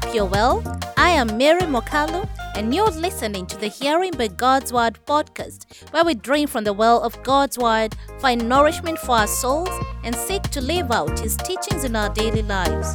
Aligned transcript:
hope 0.00 0.14
you're 0.14 0.24
well. 0.24 0.62
I 0.96 1.10
am 1.10 1.36
Mary 1.36 1.62
Mwakalu, 1.62 2.28
and 2.54 2.74
you're 2.74 2.90
listening 2.90 3.46
to 3.46 3.56
the 3.56 3.68
Hearing 3.68 4.12
by 4.12 4.28
God's 4.28 4.72
Word 4.72 4.98
podcast, 5.06 5.64
where 5.92 6.04
we 6.04 6.14
drink 6.14 6.50
from 6.50 6.64
the 6.64 6.72
well 6.72 7.02
of 7.02 7.20
God's 7.22 7.58
Word, 7.58 7.94
find 8.20 8.48
nourishment 8.48 8.98
for 8.98 9.16
our 9.16 9.26
souls, 9.26 9.70
and 10.04 10.14
seek 10.14 10.42
to 10.42 10.60
live 10.60 10.90
out 10.92 11.18
His 11.18 11.36
teachings 11.38 11.84
in 11.84 11.96
our 11.96 12.10
daily 12.10 12.42
lives. 12.42 12.94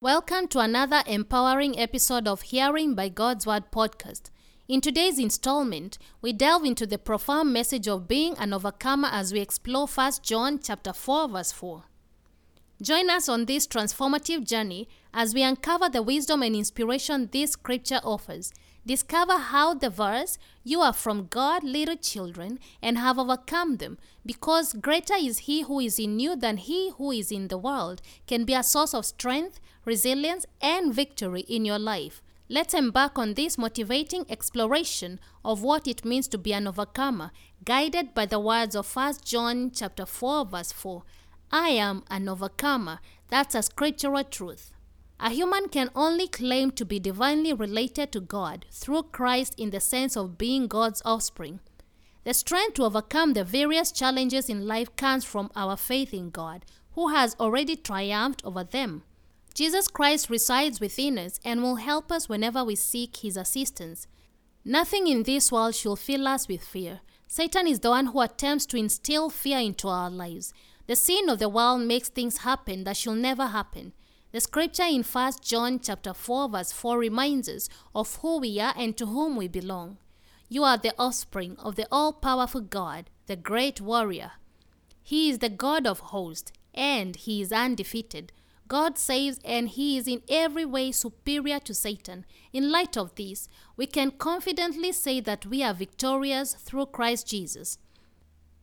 Welcome 0.00 0.48
to 0.48 0.60
another 0.60 1.02
empowering 1.06 1.78
episode 1.78 2.26
of 2.26 2.42
Hearing 2.42 2.94
by 2.94 3.10
God's 3.10 3.46
Word 3.46 3.70
podcast. 3.70 4.29
In 4.70 4.80
today's 4.80 5.18
installment, 5.18 5.98
we 6.22 6.32
delve 6.32 6.64
into 6.64 6.86
the 6.86 6.96
profound 6.96 7.52
message 7.52 7.88
of 7.88 8.06
being 8.06 8.38
an 8.38 8.52
overcomer 8.52 9.08
as 9.10 9.32
we 9.32 9.40
explore 9.40 9.88
1 9.88 10.12
John 10.22 10.60
chapter 10.62 10.92
4 10.92 11.28
verse 11.28 11.50
4. 11.50 11.82
Join 12.80 13.10
us 13.10 13.28
on 13.28 13.46
this 13.46 13.66
transformative 13.66 14.46
journey 14.46 14.88
as 15.12 15.34
we 15.34 15.42
uncover 15.42 15.88
the 15.88 16.04
wisdom 16.04 16.44
and 16.44 16.54
inspiration 16.54 17.28
this 17.32 17.50
scripture 17.50 17.98
offers. 18.04 18.52
Discover 18.86 19.38
how 19.38 19.74
the 19.74 19.90
verse, 19.90 20.38
You 20.62 20.82
are 20.82 20.92
from 20.92 21.26
God, 21.26 21.64
little 21.64 21.96
children, 21.96 22.60
and 22.80 22.96
have 22.96 23.18
overcome 23.18 23.78
them, 23.78 23.98
because 24.24 24.74
greater 24.74 25.16
is 25.18 25.38
He 25.48 25.62
who 25.62 25.80
is 25.80 25.98
in 25.98 26.20
you 26.20 26.36
than 26.36 26.58
He 26.58 26.92
who 26.96 27.10
is 27.10 27.32
in 27.32 27.48
the 27.48 27.58
world, 27.58 28.02
can 28.28 28.44
be 28.44 28.54
a 28.54 28.62
source 28.62 28.94
of 28.94 29.04
strength, 29.04 29.58
resilience, 29.84 30.46
and 30.62 30.94
victory 30.94 31.40
in 31.48 31.64
your 31.64 31.80
life. 31.80 32.22
Let's 32.52 32.74
embark 32.74 33.16
on 33.16 33.34
this 33.34 33.56
motivating 33.56 34.26
exploration 34.28 35.20
of 35.44 35.62
what 35.62 35.86
it 35.86 36.04
means 36.04 36.26
to 36.26 36.36
be 36.36 36.52
an 36.52 36.66
overcomer, 36.66 37.30
guided 37.64 38.12
by 38.12 38.26
the 38.26 38.40
words 38.40 38.74
of 38.74 38.92
1 38.92 39.18
John 39.24 39.70
chapter 39.72 40.04
4 40.04 40.46
verse 40.46 40.72
4. 40.72 41.04
I 41.52 41.68
am 41.68 42.02
an 42.10 42.28
overcomer. 42.28 42.98
That's 43.28 43.54
a 43.54 43.62
scriptural 43.62 44.24
truth. 44.24 44.72
A 45.20 45.30
human 45.30 45.68
can 45.68 45.90
only 45.94 46.26
claim 46.26 46.72
to 46.72 46.84
be 46.84 46.98
divinely 46.98 47.52
related 47.52 48.10
to 48.10 48.20
God 48.20 48.66
through 48.72 49.04
Christ 49.12 49.54
in 49.56 49.70
the 49.70 49.78
sense 49.78 50.16
of 50.16 50.36
being 50.36 50.66
God's 50.66 51.02
offspring. 51.04 51.60
The 52.24 52.34
strength 52.34 52.74
to 52.74 52.82
overcome 52.82 53.34
the 53.34 53.44
various 53.44 53.92
challenges 53.92 54.50
in 54.50 54.66
life 54.66 54.96
comes 54.96 55.24
from 55.24 55.52
our 55.54 55.76
faith 55.76 56.12
in 56.12 56.30
God, 56.30 56.64
who 56.94 57.10
has 57.10 57.36
already 57.38 57.76
triumphed 57.76 58.44
over 58.44 58.64
them. 58.64 59.04
Jesus 59.54 59.88
Christ 59.88 60.30
resides 60.30 60.80
within 60.80 61.18
us 61.18 61.40
and 61.44 61.62
will 61.62 61.76
help 61.76 62.12
us 62.12 62.28
whenever 62.28 62.64
we 62.64 62.76
seek 62.76 63.16
his 63.16 63.36
assistance. 63.36 64.06
Nothing 64.64 65.06
in 65.06 65.24
this 65.24 65.50
world 65.50 65.74
should 65.74 65.98
fill 65.98 66.28
us 66.28 66.48
with 66.48 66.62
fear. 66.62 67.00
Satan 67.26 67.66
is 67.66 67.80
the 67.80 67.90
one 67.90 68.06
who 68.06 68.20
attempts 68.20 68.66
to 68.66 68.76
instill 68.76 69.30
fear 69.30 69.58
into 69.58 69.88
our 69.88 70.10
lives. 70.10 70.52
The 70.86 70.96
sin 70.96 71.28
of 71.28 71.38
the 71.38 71.48
world 71.48 71.82
makes 71.82 72.08
things 72.08 72.38
happen 72.38 72.84
that 72.84 72.96
should 72.96 73.18
never 73.18 73.46
happen. 73.46 73.92
The 74.32 74.40
scripture 74.40 74.84
in 74.84 75.02
1 75.02 75.32
John 75.42 75.80
chapter 75.80 76.14
4 76.14 76.48
verse 76.48 76.72
4 76.72 76.98
reminds 76.98 77.48
us 77.48 77.68
of 77.94 78.16
who 78.16 78.38
we 78.38 78.60
are 78.60 78.74
and 78.76 78.96
to 78.96 79.06
whom 79.06 79.36
we 79.36 79.48
belong. 79.48 79.98
You 80.48 80.64
are 80.64 80.78
the 80.78 80.94
offspring 80.98 81.56
of 81.58 81.76
the 81.76 81.86
all-powerful 81.92 82.62
God, 82.62 83.10
the 83.26 83.36
great 83.36 83.80
warrior. 83.80 84.32
He 85.02 85.30
is 85.30 85.38
the 85.38 85.48
God 85.48 85.86
of 85.86 86.00
hosts, 86.00 86.52
and 86.74 87.16
he 87.16 87.40
is 87.40 87.52
undefeated. 87.52 88.32
God 88.70 88.98
saves 88.98 89.40
and 89.44 89.68
he 89.68 89.98
is 89.98 90.06
in 90.06 90.22
every 90.28 90.64
way 90.64 90.92
superior 90.92 91.58
to 91.58 91.74
Satan. 91.74 92.24
In 92.52 92.70
light 92.70 92.96
of 92.96 93.12
this, 93.16 93.48
we 93.76 93.86
can 93.86 94.12
confidently 94.12 94.92
say 94.92 95.18
that 95.18 95.44
we 95.44 95.64
are 95.64 95.74
victorious 95.74 96.54
through 96.54 96.86
Christ 96.86 97.26
Jesus. 97.26 97.78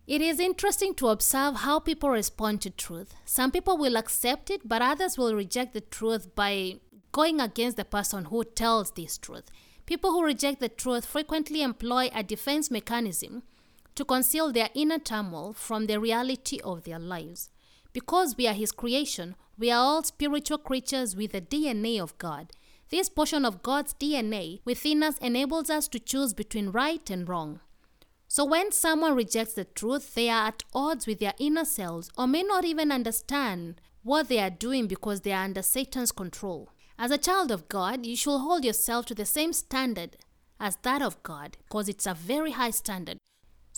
It 0.08 0.22
is 0.22 0.39
interesting 0.39 0.94
to 0.95 1.09
observe 1.09 1.55
how 1.58 1.80
people 1.80 2.09
respond 2.09 2.61
to 2.61 2.69
truth. 2.69 3.16
Some 3.25 3.52
people 3.52 3.77
will 3.77 3.97
accept 3.97 4.49
it, 4.49 4.61
but 4.64 4.82
others 4.82 5.17
will 5.17 5.36
reject 5.36 5.73
the 5.73 5.82
truth 5.82 6.33
by 6.33 6.76
going 7.11 7.42
against 7.42 7.76
the 7.76 7.83
person 7.83 8.26
who 8.26 8.45
tells 8.45 8.92
this 8.92 9.17
truth. 9.17 9.52
People 9.86 10.11
who 10.11 10.23
reject 10.23 10.61
the 10.61 10.70
truth 10.70 11.05
frequently 11.05 11.61
employ 11.61 12.09
a 12.15 12.23
defense 12.23 12.71
mechanism 12.71 13.43
to 13.95 14.05
conceal 14.05 14.53
their 14.53 14.70
inner 14.73 14.99
turmoil 14.99 15.52
from 15.52 15.87
the 15.87 15.99
reality 15.99 16.61
of 16.64 16.86
their 16.86 16.99
lives. 16.99 17.49
Because 17.92 18.37
we 18.37 18.48
are 18.48 18.53
His 18.53 18.71
creation, 18.71 19.36
we 19.60 19.72
are 19.72 19.80
all 19.80 20.04
spiritual 20.04 20.60
creatures 20.60 21.16
with 21.16 21.32
the 21.32 21.42
DNA 21.42 22.00
of 22.00 22.18
God. 22.18 22.52
This 22.90 23.10
portion 23.10 23.44
of 23.44 23.64
God's 23.64 23.94
DNA 23.95 24.62
within 24.64 25.02
us 25.02 25.18
enables 25.18 25.70
us 25.70 25.88
to 25.90 26.00
choose 26.00 26.34
between 26.34 26.70
right 26.70 27.10
and 27.10 27.28
wrong. 27.28 27.60
So 28.28 28.45
when 28.45 28.72
someone 28.72 29.16
rejects 29.16 29.54
the 29.54 29.66
truth, 29.66 30.14
they 30.14 30.30
are 30.30 30.48
at 30.48 30.64
odds 30.73 31.08
with 31.08 31.20
their 31.20 31.34
inner 31.40 31.66
selves 31.66 32.12
or 32.18 32.28
may 32.28 32.44
not 32.44 32.66
even 32.66 32.92
understand 32.92 33.82
what 34.04 34.30
they 34.30 34.40
are 34.40 34.50
doing 34.50 34.88
because 34.88 35.22
they 35.22 35.32
are 35.32 35.44
under 35.44 35.62
Satan's 35.62 36.12
control. 36.12 36.70
As 37.00 37.12
a 37.12 37.18
child 37.18 37.52
of 37.52 37.68
God, 37.68 38.06
you 38.06 38.16
should 38.16 38.39
hold 38.39 38.64
yourself 38.64 39.06
to 39.08 39.16
the 39.16 39.26
same 39.26 39.54
standard 39.54 40.18
as 40.60 40.78
that 40.84 41.02
of 41.02 41.22
God 41.24 41.58
because 41.68 41.89
it's 41.89 42.06
a 42.06 42.14
very 42.14 42.52
high 42.52 42.72
standard. 42.72 43.18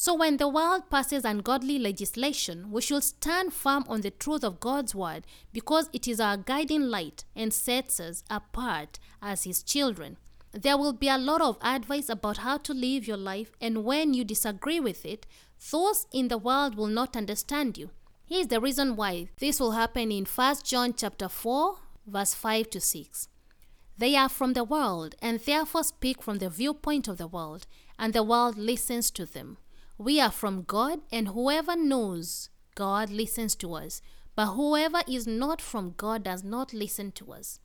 So 0.01 0.13
when 0.13 0.37
the 0.37 0.47
world 0.47 0.89
passes 0.89 1.25
ungodly 1.25 1.77
legislation, 1.77 2.71
we 2.71 2.81
should 2.81 3.03
stand 3.03 3.51
firm 3.51 3.83
on 3.89 3.99
the 3.99 4.11
truth 4.11 4.45
of 4.45 4.61
God's 4.61 4.95
word 4.95 5.27
because 5.51 5.89
it 5.91 6.07
is 6.07 6.21
our 6.21 6.37
guiding 6.37 6.83
light 6.83 7.25
and 7.35 7.53
sets 7.53 7.99
us 7.99 8.23
apart 8.29 8.97
as 9.21 9.43
his 9.43 9.61
children. 9.61 10.15
There 10.53 10.77
will 10.77 10.93
be 10.93 11.09
a 11.09 11.17
lot 11.17 11.41
of 11.41 11.57
advice 11.61 12.07
about 12.07 12.37
how 12.37 12.59
to 12.59 12.73
live 12.73 13.09
your 13.09 13.17
life 13.17 13.51
and 13.59 13.83
when 13.83 14.13
you 14.13 14.23
disagree 14.23 14.79
with 14.79 15.05
it, 15.05 15.25
those 15.69 16.07
in 16.13 16.29
the 16.29 16.37
world 16.37 16.75
will 16.75 16.87
not 16.87 17.17
understand 17.17 17.77
you. 17.77 17.89
Here's 18.25 18.47
the 18.47 18.61
reason 18.61 18.95
why 18.95 19.27
this 19.39 19.59
will 19.59 19.71
happen 19.71 20.13
in 20.13 20.23
1 20.23 20.55
John 20.63 20.93
chapter 20.93 21.27
4 21.27 21.75
verse 22.07 22.33
5 22.33 22.69
to 22.69 22.79
6. 22.79 23.27
They 23.97 24.15
are 24.15 24.29
from 24.29 24.53
the 24.53 24.63
world 24.63 25.15
and 25.21 25.41
therefore 25.41 25.83
speak 25.83 26.23
from 26.23 26.37
the 26.37 26.49
viewpoint 26.49 27.09
of 27.09 27.17
the 27.17 27.27
world, 27.27 27.67
and 27.97 28.13
the 28.13 28.23
world 28.23 28.57
listens 28.57 29.11
to 29.11 29.25
them. 29.25 29.57
We 30.01 30.21
are 30.21 30.31
from 30.31 30.63
God, 30.63 31.01
and 31.11 31.27
whoever 31.27 31.75
knows 31.75 32.49
God 32.73 33.09
listens 33.09 33.53
to 33.55 33.73
us. 33.73 34.01
But 34.33 34.53
whoever 34.53 35.01
is 35.09 35.27
not 35.27 35.61
from 35.61 35.93
God 35.97 36.23
does 36.23 36.41
not 36.41 36.73
listen 36.73 37.11
to 37.11 37.33
us. 37.33 37.59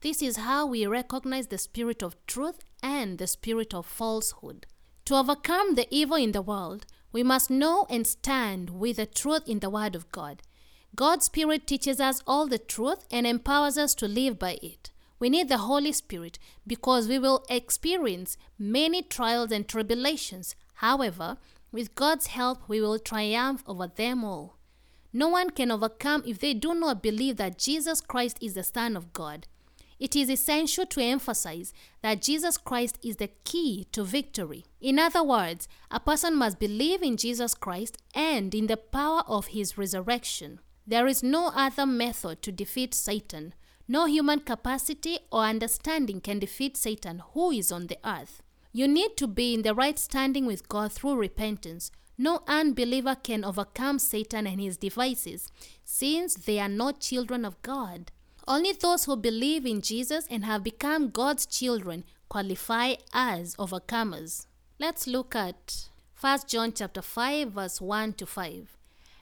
This 0.00 0.22
is 0.22 0.38
how 0.38 0.66
we 0.66 0.86
recognize 0.86 1.48
the 1.48 1.58
spirit 1.58 2.02
of 2.02 2.16
truth 2.26 2.64
and 2.82 3.18
the 3.18 3.26
spirit 3.26 3.74
of 3.74 3.84
falsehood. 3.84 4.66
To 5.04 5.16
overcome 5.16 5.74
the 5.74 5.86
evil 5.90 6.16
in 6.16 6.32
the 6.32 6.40
world, 6.40 6.86
we 7.12 7.22
must 7.22 7.50
know 7.50 7.86
and 7.90 8.06
stand 8.06 8.70
with 8.70 8.96
the 8.96 9.04
truth 9.04 9.46
in 9.46 9.58
the 9.58 9.68
Word 9.68 9.94
of 9.94 10.10
God. 10.10 10.40
God's 10.96 11.26
Spirit 11.26 11.66
teaches 11.66 12.00
us 12.00 12.22
all 12.26 12.46
the 12.46 12.58
truth 12.58 13.04
and 13.10 13.26
empowers 13.26 13.76
us 13.76 13.94
to 13.96 14.08
live 14.08 14.38
by 14.38 14.58
it. 14.62 14.90
We 15.18 15.28
need 15.28 15.50
the 15.50 15.58
Holy 15.58 15.92
Spirit 15.92 16.38
because 16.66 17.08
we 17.08 17.18
will 17.18 17.44
experience 17.50 18.38
many 18.58 19.02
trials 19.02 19.52
and 19.52 19.68
tribulations. 19.68 20.56
However, 20.78 21.36
with 21.74 21.96
God's 21.96 22.28
help, 22.28 22.68
we 22.68 22.80
will 22.80 23.00
triumph 23.00 23.64
over 23.66 23.88
them 23.88 24.22
all. 24.22 24.56
No 25.12 25.28
one 25.28 25.50
can 25.50 25.72
overcome 25.72 26.22
if 26.24 26.38
they 26.38 26.54
do 26.54 26.72
not 26.72 27.02
believe 27.02 27.36
that 27.36 27.58
Jesus 27.58 28.00
Christ 28.00 28.38
is 28.40 28.54
the 28.54 28.62
Son 28.62 28.96
of 28.96 29.12
God. 29.12 29.48
It 29.98 30.14
is 30.14 30.30
essential 30.30 30.86
to 30.86 31.02
emphasize 31.02 31.72
that 32.00 32.22
Jesus 32.22 32.56
Christ 32.56 32.98
is 33.02 33.16
the 33.16 33.30
key 33.42 33.88
to 33.90 34.04
victory. 34.04 34.64
In 34.80 35.00
other 35.00 35.24
words, 35.24 35.66
a 35.90 35.98
person 35.98 36.36
must 36.36 36.60
believe 36.60 37.02
in 37.02 37.16
Jesus 37.16 37.54
Christ 37.54 37.98
and 38.14 38.54
in 38.54 38.68
the 38.68 38.76
power 38.76 39.22
of 39.26 39.48
his 39.48 39.76
resurrection. 39.76 40.60
There 40.86 41.08
is 41.08 41.24
no 41.24 41.50
other 41.56 41.86
method 41.86 42.40
to 42.42 42.52
defeat 42.52 42.94
Satan. 42.94 43.52
No 43.88 44.06
human 44.06 44.40
capacity 44.40 45.18
or 45.32 45.42
understanding 45.42 46.20
can 46.20 46.38
defeat 46.38 46.76
Satan, 46.76 47.20
who 47.32 47.50
is 47.50 47.72
on 47.72 47.88
the 47.88 47.98
earth. 48.04 48.43
You 48.76 48.88
need 48.88 49.16
to 49.18 49.28
be 49.28 49.54
in 49.54 49.62
the 49.62 49.72
right 49.72 49.96
standing 49.96 50.46
with 50.46 50.68
God 50.68 50.90
through 50.90 51.14
repentance. 51.14 51.92
No 52.18 52.42
unbeliever 52.48 53.14
can 53.14 53.44
overcome 53.44 54.00
Satan 54.00 54.48
and 54.48 54.60
his 54.60 54.76
devices, 54.76 55.48
since 55.84 56.34
they 56.34 56.58
are 56.58 56.68
not 56.68 56.98
children 56.98 57.44
of 57.44 57.62
God. 57.62 58.10
Only 58.48 58.72
those 58.72 59.04
who 59.04 59.14
believe 59.14 59.64
in 59.64 59.80
Jesus 59.80 60.26
and 60.28 60.44
have 60.44 60.64
become 60.64 61.10
God's 61.10 61.46
children 61.46 62.02
qualify 62.28 62.94
as 63.12 63.54
overcomers. 63.56 64.46
Let's 64.80 65.06
look 65.06 65.36
at 65.36 65.86
1 66.20 66.40
John 66.48 66.72
chapter 66.72 67.00
5 67.00 67.52
verse 67.52 67.80
1 67.80 68.14
to 68.14 68.26
5. 68.26 68.76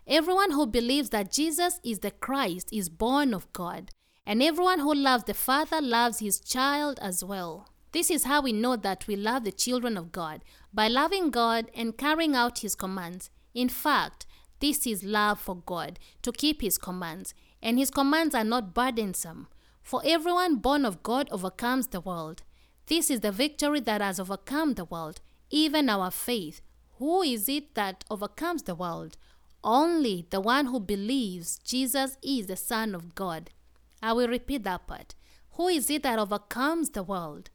Everyone 0.07 0.53
who 0.53 0.67
believes 0.67 1.11
that 1.11 1.31
Jesus 1.31 1.79
is 1.85 1.99
the 1.99 2.11
Christ 2.11 2.71
is 2.73 2.89
born 2.89 3.35
of 3.35 3.53
God, 3.53 3.91
and 4.25 4.43
everyone 4.43 4.79
who 4.79 4.95
loves 4.95 5.25
the 5.25 5.35
Father 5.35 5.83
loves 5.83 6.21
his 6.21 6.41
child 6.41 6.99
as 7.03 7.23
well. 7.23 7.69
This 7.93 8.11
is 8.11 8.25
how 8.25 8.41
we 8.41 8.53
know 8.53 8.77
that 8.77 9.07
we 9.07 9.17
love 9.17 9.45
the 9.45 9.53
children 9.53 9.97
of 9.99 10.13
God 10.13 10.43
by 10.73 10.89
loving 10.89 11.31
God 11.31 11.71
and 11.75 11.97
carrying 11.97 12.35
out 12.35 12.61
His 12.61 12.75
commands. 12.75 13.31
In 13.55 13.69
fact, 13.69 14.25
this 14.61 14.87
is 14.87 15.05
love 15.05 15.41
for 15.41 15.57
God, 15.57 15.99
to 16.23 16.33
keep 16.33 16.63
His 16.63 16.79
commands, 16.79 17.35
and 17.63 17.79
His 17.79 17.91
commands 17.91 18.35
are 18.35 18.45
not 18.45 18.75
burdensome. 18.75 19.49
For 19.83 20.01
everyone 20.05 20.57
born 20.57 20.87
of 20.87 21.03
God 21.03 21.29
overcomes 21.31 21.89
the 21.89 22.01
world. 22.01 22.43
This 22.87 23.11
is 23.11 23.21
the 23.21 23.33
victory 23.33 23.81
that 23.81 24.01
has 24.01 24.19
overcome 24.19 24.75
the 24.75 24.85
world, 24.85 25.21
even 25.51 25.91
our 25.91 26.11
faith. 26.11 26.61
Who 26.99 27.23
is 27.23 27.49
it 27.49 27.75
that 27.75 28.05
overcomes 28.09 28.63
the 28.63 28.75
world? 28.75 29.17
Only 29.63 30.27
the 30.31 30.41
one 30.41 30.67
who 30.67 30.81
believes 30.81 31.59
Jesus 31.59 32.17
is 32.23 32.47
the 32.47 32.57
Son 32.57 32.95
of 32.95 33.15
God. 33.15 33.51
I 34.03 34.13
will 34.13 34.29
repeat 34.29 34.65
that 34.65 34.87
part. 34.87 35.15
Who 35.53 35.69
is 35.69 35.91
it 35.91 36.03
that 36.05 36.19
overcomes 36.19 36.91
the 36.91 37.03
world? 37.03 37.51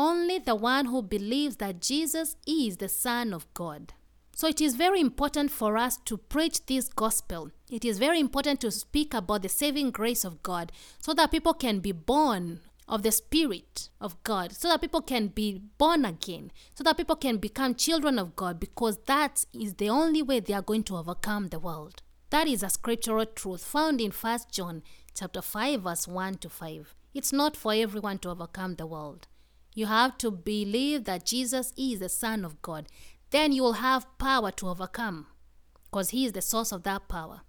Only 0.00 0.38
the 0.38 0.54
one 0.54 0.84
who 0.84 1.02
believes 1.02 1.56
that 1.56 1.82
Jesus 1.82 2.36
is 2.46 2.76
the 2.76 2.88
Son 2.88 3.34
of 3.34 3.52
God. 3.52 3.94
So 4.32 4.46
it 4.46 4.60
is 4.60 4.76
very 4.76 5.00
important 5.00 5.50
for 5.50 5.76
us 5.76 5.96
to 6.04 6.16
preach 6.16 6.64
this 6.66 6.88
gospel. 6.88 7.50
It 7.68 7.84
is 7.84 7.98
very 7.98 8.20
important 8.20 8.60
to 8.60 8.70
speak 8.70 9.12
about 9.12 9.42
the 9.42 9.48
saving 9.48 9.90
grace 9.90 10.24
of 10.24 10.40
God 10.44 10.70
so 11.00 11.14
that 11.14 11.32
people 11.32 11.52
can 11.52 11.80
be 11.80 11.90
born 11.90 12.60
of 12.86 13.02
the 13.02 13.10
Spirit 13.10 13.88
of 14.00 14.22
God, 14.22 14.52
so 14.52 14.68
that 14.68 14.80
people 14.80 15.02
can 15.02 15.26
be 15.26 15.62
born 15.78 16.04
again, 16.04 16.52
so 16.76 16.84
that 16.84 16.96
people 16.96 17.16
can 17.16 17.38
become 17.38 17.74
children 17.74 18.20
of 18.20 18.36
God, 18.36 18.60
because 18.60 18.98
that 19.06 19.46
is 19.52 19.74
the 19.74 19.90
only 19.90 20.22
way 20.22 20.38
they 20.38 20.54
are 20.54 20.62
going 20.62 20.84
to 20.84 20.96
overcome 20.96 21.48
the 21.48 21.58
world. 21.58 22.02
That 22.30 22.46
is 22.46 22.62
a 22.62 22.70
scriptural 22.70 23.26
truth 23.26 23.64
found 23.64 24.00
in 24.00 24.12
1 24.12 24.38
John 24.52 24.84
chapter 25.12 25.42
5 25.42 25.82
verse 25.82 26.06
1 26.06 26.36
to 26.36 26.48
5. 26.48 26.94
It's 27.14 27.32
not 27.32 27.56
for 27.56 27.74
everyone 27.74 28.18
to 28.18 28.30
overcome 28.30 28.76
the 28.76 28.86
world. 28.86 29.26
You 29.78 29.86
have 29.86 30.18
to 30.18 30.32
believe 30.32 31.04
that 31.04 31.24
Jesus 31.24 31.72
is 31.76 32.00
the 32.00 32.08
Son 32.08 32.44
of 32.44 32.60
God. 32.62 32.88
Then 33.30 33.52
you 33.52 33.62
will 33.62 33.74
have 33.74 34.18
power 34.18 34.50
to 34.50 34.70
overcome 34.70 35.28
because 35.84 36.10
He 36.10 36.26
is 36.26 36.32
the 36.32 36.42
source 36.42 36.72
of 36.72 36.82
that 36.82 37.06
power. 37.06 37.42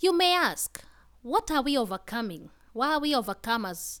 You 0.00 0.12
may 0.12 0.34
ask, 0.34 0.82
what 1.20 1.52
are 1.52 1.62
we 1.62 1.78
overcoming? 1.78 2.50
Why 2.72 2.94
are 2.94 2.98
we 3.00 3.12
overcomers? 3.12 4.00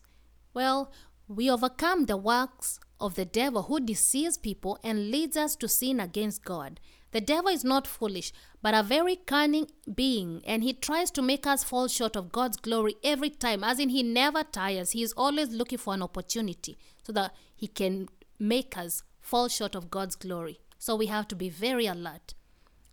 Well, 0.52 0.90
we 1.28 1.48
overcome 1.48 2.06
the 2.06 2.16
works 2.16 2.80
of 2.98 3.14
the 3.14 3.24
devil 3.24 3.62
who 3.62 3.78
deceives 3.78 4.38
people 4.38 4.80
and 4.82 5.12
leads 5.12 5.36
us 5.36 5.54
to 5.54 5.68
sin 5.68 6.00
against 6.00 6.44
God. 6.44 6.80
The 7.12 7.20
devil 7.20 7.48
is 7.48 7.62
not 7.62 7.86
foolish, 7.86 8.32
but 8.62 8.74
a 8.74 8.82
very 8.82 9.16
cunning 9.16 9.68
being, 9.94 10.42
and 10.46 10.62
he 10.62 10.72
tries 10.72 11.10
to 11.12 11.22
make 11.22 11.46
us 11.46 11.62
fall 11.62 11.86
short 11.88 12.16
of 12.16 12.32
God's 12.32 12.56
glory 12.56 12.96
every 13.04 13.30
time, 13.30 13.62
as 13.62 13.78
in, 13.78 13.90
he 13.90 14.02
never 14.02 14.42
tires. 14.42 14.90
He 14.90 15.02
is 15.02 15.12
always 15.14 15.50
looking 15.50 15.78
for 15.78 15.92
an 15.94 16.02
opportunity 16.02 16.78
so 17.02 17.12
that 17.12 17.34
he 17.54 17.66
can 17.66 18.08
make 18.38 18.76
us 18.76 19.02
fall 19.20 19.48
short 19.48 19.74
of 19.74 19.90
God's 19.90 20.16
glory. 20.16 20.60
So 20.78 20.96
we 20.96 21.06
have 21.06 21.28
to 21.28 21.36
be 21.36 21.48
very 21.48 21.86
alert. 21.86 22.34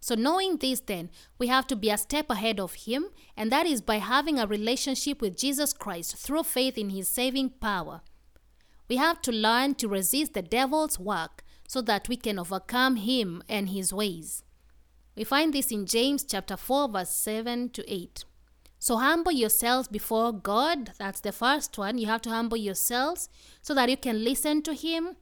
So, 0.01 0.15
knowing 0.15 0.57
this, 0.57 0.79
then, 0.79 1.09
we 1.37 1.47
have 1.47 1.67
to 1.67 1.75
be 1.75 1.89
a 1.89 1.97
step 1.97 2.29
ahead 2.29 2.59
of 2.59 2.73
Him, 2.73 3.07
and 3.35 3.51
that 3.51 3.65
is 3.65 3.81
by 3.81 3.97
having 3.97 4.39
a 4.39 4.47
relationship 4.47 5.21
with 5.21 5.37
Jesus 5.37 5.73
Christ 5.73 6.15
through 6.15 6.43
faith 6.43 6.77
in 6.77 6.91
His 6.91 7.09
saving 7.09 7.49
power. 7.49 8.01
We 8.87 8.95
have 8.95 9.21
to 9.23 9.31
learn 9.31 9.75
to 9.75 9.89
resist 9.89 10.33
the 10.33 10.41
devil's 10.41 10.97
work 10.97 11.43
so 11.69 11.83
that 11.83 12.09
we 12.09 12.17
can 12.17 12.39
overcome 12.39 12.95
him 12.95 13.43
and 13.47 13.69
his 13.69 13.93
ways. 13.93 14.41
We 15.15 15.23
find 15.23 15.53
this 15.53 15.71
in 15.71 15.85
James 15.85 16.23
chapter 16.23 16.57
4 16.57 16.89
verse 16.89 17.11
7 17.11 17.69
to 17.69 17.93
8. 17.93 18.25
So 18.79 18.97
humble 18.97 19.31
yourselves 19.31 19.87
before 19.87 20.33
God. 20.33 20.93
That's 20.97 21.19
the 21.19 21.31
first 21.31 21.77
one. 21.77 21.99
You 21.99 22.07
have 22.07 22.23
to 22.23 22.31
humble 22.31 22.57
yourselves 22.57 23.29
so 23.61 23.75
that 23.75 23.87
you 23.87 23.97
can 23.97 24.23
listen 24.23 24.63
to 24.63 24.73
him 24.73 25.17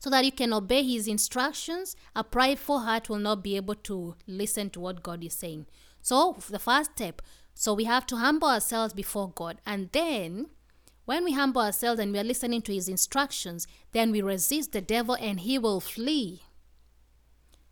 so 0.00 0.10
that 0.10 0.24
you 0.24 0.32
can 0.32 0.52
obey 0.52 0.82
his 0.82 1.06
instructions. 1.06 1.94
A 2.16 2.24
prideful 2.24 2.80
heart 2.80 3.08
will 3.08 3.18
not 3.18 3.44
be 3.44 3.54
able 3.54 3.76
to 3.76 4.16
listen 4.26 4.70
to 4.70 4.80
what 4.80 5.04
God 5.04 5.22
is 5.22 5.34
saying. 5.34 5.66
So, 6.02 6.38
the 6.50 6.58
first 6.58 6.92
step, 6.92 7.22
so 7.54 7.72
we 7.74 7.84
have 7.84 8.06
to 8.06 8.16
humble 8.16 8.48
ourselves 8.48 8.94
before 8.94 9.30
God. 9.30 9.60
And 9.64 9.90
then, 9.92 10.46
when 11.08 11.24
we 11.24 11.32
humble 11.32 11.62
ourselves 11.62 11.98
and 11.98 12.12
we 12.12 12.18
are 12.18 12.22
listening 12.22 12.60
to 12.60 12.74
his 12.74 12.86
instructions, 12.86 13.66
then 13.92 14.10
we 14.10 14.20
resist 14.20 14.72
the 14.72 14.82
devil 14.82 15.16
and 15.18 15.40
he 15.40 15.58
will 15.58 15.80
flee. 15.80 16.42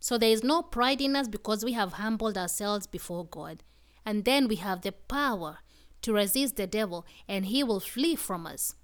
So, 0.00 0.17
there 0.17 0.31
is 0.31 0.43
no 0.43 0.62
pride 0.62 1.03
in 1.03 1.15
us 1.15 1.29
because 1.29 1.62
we 1.62 1.75
have 1.75 1.93
humbled 1.93 2.38
ourselves 2.38 2.87
before 2.87 3.27
God. 3.27 3.62
And 4.06 4.25
then 4.25 4.49
we 4.49 4.56
have 4.56 4.81
the 4.81 4.93
power 4.93 5.59
to 6.00 6.15
resist 6.15 6.56
the 6.56 6.67
devil 6.67 7.05
and 7.29 7.44
he 7.44 7.62
will 7.62 7.79
flee 7.79 8.17
from 8.17 8.47
us. 8.47 8.75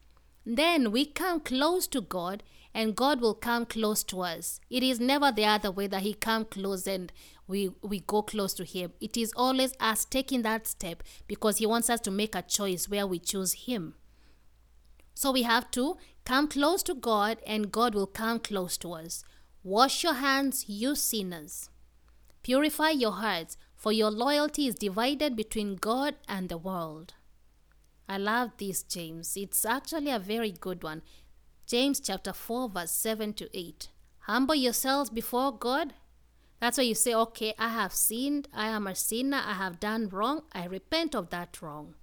Then 0.45 0.93
we 0.93 1.07
come 1.07 1.41
close 1.41 1.87
to 1.87 2.03
God 2.03 2.43
and 2.75 2.95
God 2.95 3.23
will 3.23 3.35
come 3.35 3.65
close 3.65 4.05
to 4.05 4.21
us. 4.21 4.61
It 4.69 4.83
is 4.83 5.01
never 5.01 5.33
the 5.33 5.47
other 5.47 5.71
way 5.71 5.87
that 5.87 6.03
He 6.03 6.13
come 6.13 6.45
close 6.45 6.87
and 6.87 7.11
we, 7.47 7.71
we 7.81 8.01
go 8.01 8.21
close 8.21 8.53
to 8.55 8.65
Him. 8.65 8.93
It 9.01 9.17
is 9.17 9.33
always 9.35 9.73
us 9.81 10.05
taking 10.05 10.43
that 10.43 10.67
step 10.67 11.03
because 11.27 11.57
He 11.57 11.65
wants 11.65 11.89
us 11.89 12.01
to 12.01 12.11
make 12.11 12.35
a 12.35 12.43
choice 12.43 12.87
where 12.87 13.07
we 13.07 13.19
choose 13.19 13.55
Him. 13.65 13.95
So 15.15 15.31
we 15.31 15.43
have 15.43 15.71
to 15.73 15.97
come 16.25 16.49
close 16.49 16.83
to 16.85 16.95
God 16.95 17.39
and 17.47 17.73
God 17.73 17.95
will 17.95 18.07
come 18.07 18.39
close 18.39 18.77
to 18.79 18.93
us. 18.93 19.25
Wash 19.63 20.03
your 20.03 20.15
hands, 20.15 20.65
you 20.69 20.95
sinners. 20.95 21.71
Purify 22.43 22.91
your 22.91 23.13
hearts, 23.13 23.57
for 23.77 23.93
your 23.93 24.11
loyalty 24.11 24.67
is 24.67 24.75
divided 24.75 25.37
between 25.37 25.77
God 25.77 26.17
and 26.29 26.49
the 26.49 26.59
world. 26.59 27.15
I 28.09 28.19
love 28.19 28.51
this, 28.59 28.83
James. 28.83 29.37
It's 29.37 29.65
actually 29.65 30.11
a 30.11 30.19
very 30.19 30.51
good 30.51 30.83
one. 30.83 31.03
James 31.67 32.01
chapter 32.01 32.33
4, 32.33 32.69
verse 32.69 32.91
7 32.91 33.33
to 33.35 33.49
8. 33.57 33.89
Humble 34.27 34.55
yourselves 34.55 35.11
before 35.11 35.57
God. 35.57 35.95
That's 36.61 36.79
why 36.79 36.85
you 36.85 36.95
say, 36.95 37.15
okay, 37.15 37.55
I 37.59 37.69
have 37.69 37.93
sinned, 37.93 38.49
I 38.53 38.69
am 38.69 38.87
a 38.87 38.95
sinner, 38.95 39.41
I 39.45 39.55
have 39.55 39.81
done 39.81 40.09
wrong, 40.09 40.43
I 40.53 40.67
repent 40.67 41.15
of 41.15 41.31
that 41.31 41.61
wrong. 41.63 41.95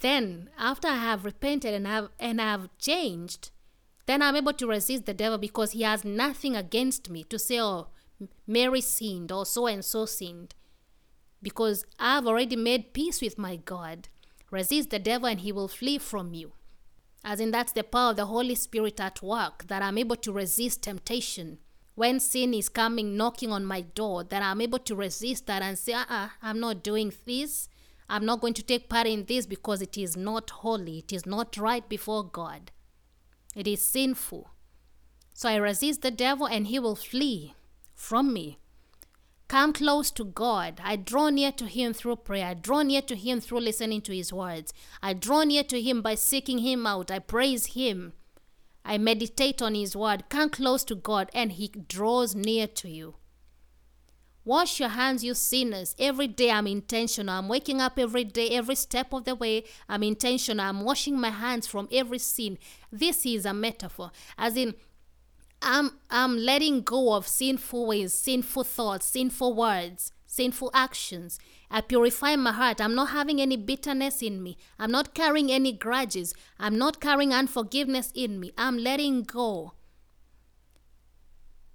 Then, 0.00 0.50
after 0.58 0.88
I 0.88 0.96
have 0.96 1.24
repented 1.24 1.74
and 1.74 1.86
have 1.86 2.08
and 2.18 2.40
I 2.40 2.52
have 2.52 2.68
changed, 2.78 3.50
then 4.06 4.22
I'm 4.22 4.36
able 4.36 4.54
to 4.54 4.66
resist 4.66 5.06
the 5.06 5.14
devil 5.14 5.38
because 5.38 5.72
he 5.72 5.82
has 5.82 6.04
nothing 6.04 6.56
against 6.56 7.10
me 7.10 7.22
to 7.24 7.38
say, 7.38 7.60
oh, 7.60 7.88
Mary 8.46 8.80
sinned 8.80 9.30
or 9.30 9.46
so 9.46 9.66
and 9.66 9.84
so 9.84 10.06
sinned. 10.06 10.54
Because 11.42 11.84
I've 11.98 12.26
already 12.26 12.56
made 12.56 12.92
peace 12.92 13.22
with 13.22 13.38
my 13.38 13.56
God. 13.56 14.08
Resist 14.50 14.90
the 14.90 14.98
devil 14.98 15.28
and 15.28 15.40
he 15.40 15.52
will 15.52 15.68
flee 15.68 15.98
from 15.98 16.34
you. 16.34 16.52
As 17.24 17.38
in, 17.38 17.50
that's 17.50 17.72
the 17.72 17.84
power 17.84 18.10
of 18.10 18.16
the 18.16 18.26
Holy 18.26 18.54
Spirit 18.54 19.00
at 19.00 19.22
work, 19.22 19.66
that 19.68 19.82
I'm 19.82 19.98
able 19.98 20.16
to 20.16 20.32
resist 20.32 20.82
temptation. 20.82 21.58
When 21.94 22.18
sin 22.18 22.54
is 22.54 22.68
coming 22.68 23.16
knocking 23.16 23.52
on 23.52 23.64
my 23.64 23.82
door, 23.82 24.24
that 24.24 24.42
I'm 24.42 24.60
able 24.60 24.78
to 24.80 24.96
resist 24.96 25.46
that 25.46 25.62
and 25.62 25.78
say, 25.78 25.92
uh 25.92 26.00
uh-uh, 26.08 26.28
I'm 26.42 26.58
not 26.58 26.82
doing 26.82 27.12
this. 27.26 27.68
I'm 28.10 28.26
not 28.26 28.42
going 28.42 28.54
to 28.54 28.62
take 28.62 28.90
part 28.90 29.06
in 29.06 29.24
this 29.24 29.46
because 29.46 29.80
it 29.80 29.96
is 29.96 30.16
not 30.16 30.50
holy. 30.50 30.98
It 30.98 31.12
is 31.12 31.24
not 31.24 31.56
right 31.56 31.88
before 31.88 32.24
God. 32.24 32.70
It 33.56 33.66
is 33.66 33.80
sinful. 33.80 34.50
So 35.32 35.48
I 35.48 35.56
resist 35.56 36.02
the 36.02 36.10
devil 36.10 36.46
and 36.46 36.66
he 36.66 36.78
will 36.78 36.96
flee 36.96 37.54
from 37.94 38.34
me 38.34 38.58
come 39.50 39.72
close 39.72 40.12
to 40.12 40.24
God. 40.24 40.80
I 40.84 40.94
draw 40.94 41.28
near 41.28 41.50
to 41.52 41.66
Him 41.66 41.92
through 41.92 42.16
prayer. 42.16 42.46
I 42.46 42.54
draw 42.54 42.82
near 42.82 43.02
to 43.02 43.16
Him 43.16 43.40
through 43.40 43.60
listening 43.60 44.00
to 44.02 44.14
His 44.14 44.32
words. 44.32 44.72
I 45.02 45.12
draw 45.12 45.42
near 45.42 45.64
to 45.64 45.82
Him 45.82 46.02
by 46.02 46.14
seeking 46.14 46.58
Him 46.58 46.86
out. 46.86 47.10
I 47.10 47.18
praise 47.18 47.74
Him. 47.74 48.12
I 48.84 48.96
meditate 48.96 49.60
on 49.60 49.74
His 49.74 49.96
word. 49.96 50.28
Come 50.28 50.50
close 50.50 50.84
to 50.84 50.94
God, 50.94 51.30
and 51.34 51.50
He 51.50 51.66
draws 51.66 52.32
near 52.32 52.68
to 52.68 52.88
you. 52.88 53.16
Wash 54.44 54.80
your 54.80 54.88
hands, 54.88 55.22
you 55.22 55.34
sinners. 55.34 55.94
Every 55.98 56.26
day 56.26 56.50
I'm 56.50 56.66
intentional. 56.66 57.34
I'm 57.34 57.48
waking 57.48 57.80
up 57.80 57.98
every 57.98 58.24
day, 58.24 58.50
every 58.50 58.74
step 58.74 59.12
of 59.12 59.24
the 59.24 59.34
way. 59.34 59.64
I'm 59.88 60.02
intentional. 60.02 60.64
I'm 60.64 60.80
washing 60.82 61.20
my 61.20 61.28
hands 61.28 61.66
from 61.66 61.88
every 61.92 62.18
sin. 62.18 62.58
This 62.90 63.26
is 63.26 63.44
a 63.44 63.52
metaphor. 63.52 64.10
As 64.38 64.56
in, 64.56 64.74
I'm 65.62 65.98
I'm 66.08 66.38
letting 66.38 66.80
go 66.80 67.12
of 67.12 67.28
sinful 67.28 67.86
ways, 67.86 68.14
sinful 68.14 68.64
thoughts, 68.64 69.06
sinful 69.06 69.54
words, 69.54 70.10
sinful 70.26 70.70
actions. 70.72 71.38
I 71.70 71.82
purify 71.82 72.34
my 72.36 72.52
heart. 72.52 72.80
I'm 72.80 72.94
not 72.94 73.10
having 73.10 73.42
any 73.42 73.58
bitterness 73.58 74.22
in 74.22 74.42
me. 74.42 74.56
I'm 74.78 74.90
not 74.90 75.14
carrying 75.14 75.52
any 75.52 75.72
grudges. 75.72 76.32
I'm 76.58 76.78
not 76.78 76.98
carrying 76.98 77.34
unforgiveness 77.34 78.10
in 78.14 78.40
me. 78.40 78.52
I'm 78.56 78.78
letting 78.78 79.22
go. 79.24 79.74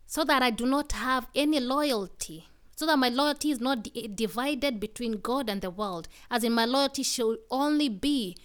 So 0.08 0.24
that 0.24 0.42
I 0.42 0.50
do 0.50 0.66
not 0.66 0.94
have 0.94 1.28
any 1.36 1.60
loyalty. 1.60 2.48
So 2.76 2.86
that 2.86 3.00
my 3.00 3.10
loyalty 3.10 3.52
is 3.52 3.60
not 3.60 3.88
eh, 3.96 4.08
divided 4.14 4.80
between 4.80 5.22
God 5.22 5.50
and 5.50 5.62
the 5.62 5.70
world. 5.70 6.08
As 6.30 6.44
in, 6.44 6.54
my 6.54 6.66
loyalty 6.66 7.04
should 7.04 7.40
only 7.50 7.90
be 7.90 8.36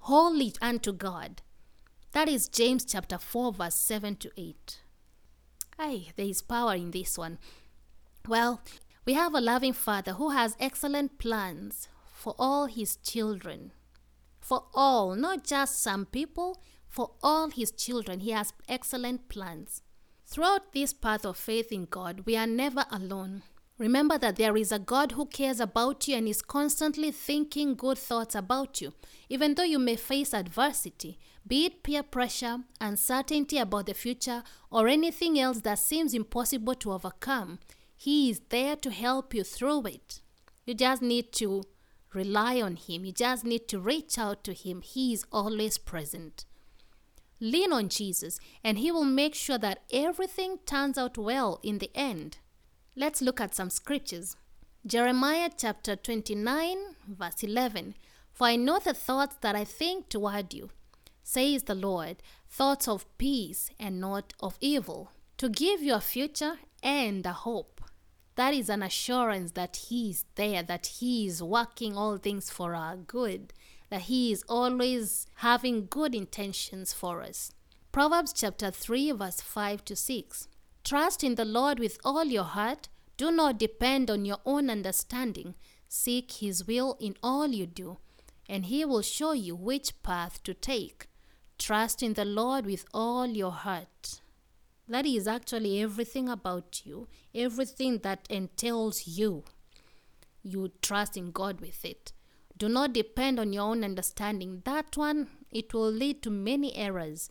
wholly 0.00 0.52
unto 0.60 0.92
God. 0.92 1.42
That 2.12 2.28
is 2.28 2.48
James 2.48 2.84
chapter 2.84 3.18
4, 3.18 3.52
verse 3.52 3.74
7 3.74 4.16
to 4.16 4.30
8. 4.36 4.80
Hey, 5.78 6.08
there 6.16 6.26
is 6.26 6.42
power 6.42 6.74
in 6.74 6.90
this 6.90 7.16
one. 7.16 7.38
Well, 8.26 8.60
we 9.04 9.14
have 9.14 9.34
a 9.34 9.40
loving 9.40 9.72
Father 9.72 10.12
who 10.12 10.30
has 10.30 10.56
excellent 10.60 11.18
plans 11.18 11.88
for 12.12 12.34
all 12.38 12.66
his 12.66 12.96
children. 12.96 13.72
For 14.40 14.64
all, 14.74 15.14
not 15.14 15.44
just 15.44 15.82
some 15.82 16.04
people, 16.04 16.60
for 16.88 17.12
all 17.22 17.50
his 17.50 17.70
children, 17.70 18.20
he 18.20 18.32
has 18.32 18.52
excellent 18.68 19.28
plans. 19.28 19.82
Throughout 20.26 20.72
this 20.72 20.92
path 20.92 21.24
of 21.24 21.36
faith 21.36 21.70
in 21.70 21.84
God, 21.84 22.22
we 22.26 22.36
are 22.36 22.46
never 22.46 22.84
alone. 22.90 23.42
Remember 23.78 24.18
that 24.18 24.34
there 24.34 24.56
is 24.56 24.72
a 24.72 24.80
God 24.80 25.12
who 25.12 25.26
cares 25.26 25.60
about 25.60 26.08
you 26.08 26.16
and 26.16 26.26
is 26.26 26.42
constantly 26.42 27.12
thinking 27.12 27.76
good 27.76 27.96
thoughts 27.96 28.34
about 28.34 28.80
you. 28.80 28.92
Even 29.28 29.54
though 29.54 29.62
you 29.62 29.78
may 29.78 29.94
face 29.94 30.34
adversity, 30.34 31.16
be 31.46 31.66
it 31.66 31.84
peer 31.84 32.02
pressure, 32.02 32.58
uncertainty 32.80 33.56
about 33.56 33.86
the 33.86 33.94
future, 33.94 34.42
or 34.70 34.88
anything 34.88 35.38
else 35.38 35.60
that 35.60 35.78
seems 35.78 36.12
impossible 36.12 36.74
to 36.74 36.92
overcome, 36.92 37.60
He 37.96 38.30
is 38.30 38.40
there 38.48 38.74
to 38.76 38.90
help 38.90 39.32
you 39.32 39.44
through 39.44 39.86
it. 39.86 40.22
You 40.66 40.74
just 40.74 41.00
need 41.00 41.32
to 41.34 41.62
rely 42.12 42.60
on 42.60 42.74
Him. 42.74 43.04
You 43.04 43.12
just 43.12 43.44
need 43.44 43.68
to 43.68 43.78
reach 43.78 44.18
out 44.18 44.42
to 44.44 44.54
Him. 44.54 44.82
He 44.82 45.12
is 45.12 45.24
always 45.30 45.78
present. 45.78 46.46
Lean 47.40 47.72
on 47.72 47.88
Jesus, 47.88 48.40
and 48.64 48.78
He 48.78 48.90
will 48.90 49.04
make 49.04 49.36
sure 49.36 49.58
that 49.58 49.84
everything 49.92 50.58
turns 50.66 50.98
out 50.98 51.16
well 51.16 51.60
in 51.62 51.78
the 51.78 51.92
end. 51.94 52.38
Let's 53.00 53.22
look 53.22 53.40
at 53.40 53.54
some 53.54 53.70
scriptures. 53.70 54.34
Jeremiah 54.84 55.50
chapter 55.56 55.94
29, 55.94 56.76
verse 57.06 57.44
11. 57.44 57.94
For 58.32 58.48
I 58.48 58.56
know 58.56 58.80
the 58.80 58.92
thoughts 58.92 59.36
that 59.40 59.54
I 59.54 59.62
think 59.62 60.08
toward 60.08 60.52
you, 60.52 60.70
says 61.22 61.62
the 61.62 61.76
Lord, 61.76 62.16
thoughts 62.50 62.88
of 62.88 63.06
peace 63.16 63.70
and 63.78 64.00
not 64.00 64.34
of 64.40 64.58
evil, 64.60 65.12
to 65.36 65.48
give 65.48 65.80
you 65.80 65.94
a 65.94 66.00
future 66.00 66.58
and 66.82 67.24
a 67.24 67.32
hope. 67.32 67.80
That 68.34 68.52
is 68.52 68.68
an 68.68 68.82
assurance 68.82 69.52
that 69.52 69.76
He 69.76 70.10
is 70.10 70.24
there, 70.34 70.64
that 70.64 70.86
He 70.98 71.28
is 71.28 71.40
working 71.40 71.96
all 71.96 72.16
things 72.16 72.50
for 72.50 72.74
our 72.74 72.96
good, 72.96 73.52
that 73.90 74.02
He 74.02 74.32
is 74.32 74.42
always 74.48 75.28
having 75.34 75.86
good 75.86 76.16
intentions 76.16 76.92
for 76.92 77.22
us. 77.22 77.52
Proverbs 77.92 78.32
chapter 78.32 78.72
3, 78.72 79.12
verse 79.12 79.40
5 79.40 79.84
to 79.84 79.94
6. 79.94 80.48
Trust 80.88 81.22
in 81.22 81.34
the 81.34 81.44
Lord 81.44 81.78
with 81.78 81.98
all 82.02 82.24
your 82.24 82.44
heart. 82.44 82.88
Do 83.18 83.30
not 83.30 83.58
depend 83.58 84.10
on 84.10 84.24
your 84.24 84.38
own 84.46 84.70
understanding. 84.70 85.54
Seek 85.86 86.32
His 86.32 86.66
will 86.66 86.96
in 86.98 87.14
all 87.22 87.48
you 87.48 87.66
do, 87.66 87.98
and 88.48 88.64
He 88.64 88.86
will 88.86 89.02
show 89.02 89.32
you 89.32 89.54
which 89.54 90.02
path 90.02 90.42
to 90.44 90.54
take. 90.54 91.06
Trust 91.58 92.02
in 92.02 92.14
the 92.14 92.24
Lord 92.24 92.64
with 92.64 92.86
all 92.94 93.26
your 93.26 93.52
heart. 93.52 94.22
That 94.88 95.04
is 95.04 95.28
actually 95.28 95.82
everything 95.82 96.26
about 96.26 96.80
you, 96.86 97.06
everything 97.34 97.98
that 97.98 98.26
entails 98.30 99.06
you. 99.06 99.44
You 100.42 100.70
trust 100.80 101.18
in 101.18 101.32
God 101.32 101.60
with 101.60 101.84
it. 101.84 102.12
Do 102.56 102.66
not 102.66 102.94
depend 102.94 103.38
on 103.38 103.52
your 103.52 103.64
own 103.64 103.84
understanding. 103.84 104.62
That 104.64 104.96
one, 104.96 105.28
it 105.52 105.74
will 105.74 105.90
lead 105.92 106.22
to 106.22 106.30
many 106.30 106.74
errors. 106.74 107.28